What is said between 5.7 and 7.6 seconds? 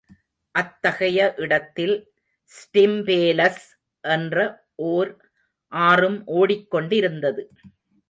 ஆறும் ஓடிக் கொண்டிருந்தது.